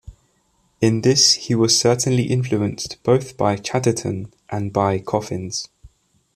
In 0.81 1.01
this 1.01 1.33
he 1.33 1.53
was 1.53 1.79
certainly 1.79 2.23
influenced 2.23 2.97
both 3.03 3.37
by 3.37 3.55
Chatterton 3.55 4.33
and 4.49 4.73
by 4.73 4.97
Coffins. 4.97 5.69